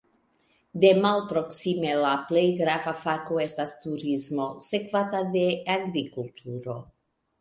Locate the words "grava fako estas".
2.63-3.75